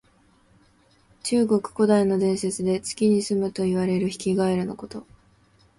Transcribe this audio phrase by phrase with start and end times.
[1.21, 5.05] 中国古代の伝説で、月にすむといわれるヒキガエルのこと。